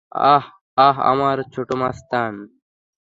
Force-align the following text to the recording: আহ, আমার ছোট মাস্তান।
আহ, 0.77 0.95
আমার 1.03 1.37
ছোট 1.53 1.69
মাস্তান। 1.73 2.33